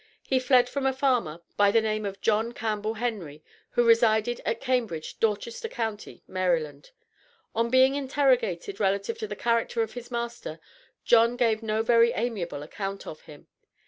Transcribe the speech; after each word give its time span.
He 0.25 0.39
fled 0.39 0.67
from 0.67 0.87
a 0.87 0.93
farmer, 0.93 1.43
by 1.57 1.69
the 1.69 1.79
name 1.79 2.07
of 2.07 2.21
John 2.21 2.53
Campbell 2.53 2.95
Henry, 2.95 3.43
who 3.69 3.85
resided 3.85 4.41
at 4.47 4.59
Cambridge, 4.59 5.19
Dorchester 5.19 5.67
Co., 5.69 5.95
Maryland. 6.27 6.89
On 7.53 7.69
being 7.69 7.93
interrogated 7.93 8.79
relative 8.79 9.19
to 9.19 9.27
the 9.27 9.35
character 9.35 9.83
of 9.83 9.93
his 9.93 10.09
master, 10.09 10.59
John 11.05 11.35
gave 11.35 11.61
no 11.61 11.83
very 11.83 12.13
amiable 12.13 12.63
account 12.63 13.05
of 13.05 13.21
him. 13.25 13.45